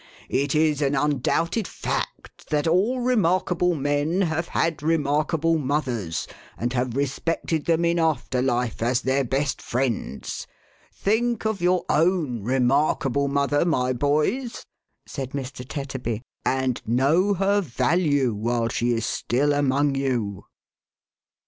[0.29, 6.27] "'It is an undoubted fact that all remarkable men have had remarkable mothers,
[6.57, 12.41] and have respected them in after life as their best friends.1 Think of your own
[12.41, 14.65] remarkable mother, my boys,"
[15.05, 15.63] said Mr.
[15.63, 20.45] Tetterby," and know her value while she is still among you